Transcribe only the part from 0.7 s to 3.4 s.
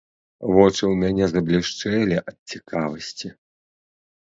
ў мяне заблішчэлі ад цікавасці.